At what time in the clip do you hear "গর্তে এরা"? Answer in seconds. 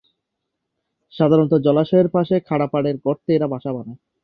3.05-3.47